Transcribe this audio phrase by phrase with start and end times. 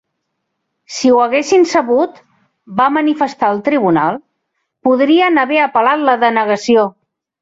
[0.93, 2.17] Si ho haguessin sabut,
[2.79, 4.17] va manifestar el Tribunal,
[4.89, 6.89] podrien haver apel·lat la denegació.